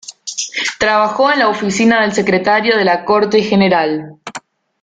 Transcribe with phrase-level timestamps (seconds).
[0.79, 4.17] Trabajó en la oficina del secretario de la corte general.